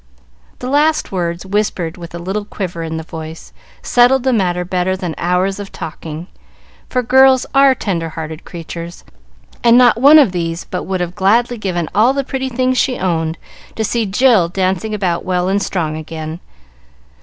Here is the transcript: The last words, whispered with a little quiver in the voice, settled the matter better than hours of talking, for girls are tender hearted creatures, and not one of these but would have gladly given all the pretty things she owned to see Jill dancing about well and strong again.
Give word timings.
The 0.57 0.67
last 0.67 1.11
words, 1.11 1.45
whispered 1.45 1.95
with 1.95 2.15
a 2.15 2.17
little 2.17 2.43
quiver 2.43 2.81
in 2.81 2.97
the 2.97 3.03
voice, 3.03 3.53
settled 3.83 4.23
the 4.23 4.33
matter 4.33 4.65
better 4.65 4.97
than 4.97 5.13
hours 5.19 5.59
of 5.59 5.71
talking, 5.71 6.25
for 6.89 7.03
girls 7.03 7.45
are 7.53 7.75
tender 7.75 8.09
hearted 8.09 8.43
creatures, 8.43 9.03
and 9.63 9.77
not 9.77 10.01
one 10.01 10.17
of 10.17 10.31
these 10.31 10.63
but 10.65 10.85
would 10.85 11.01
have 11.01 11.13
gladly 11.13 11.59
given 11.59 11.87
all 11.93 12.13
the 12.13 12.23
pretty 12.23 12.49
things 12.49 12.79
she 12.79 12.97
owned 12.97 13.37
to 13.75 13.83
see 13.83 14.07
Jill 14.07 14.49
dancing 14.49 14.95
about 14.95 15.23
well 15.23 15.47
and 15.47 15.61
strong 15.61 15.95
again. 15.95 16.39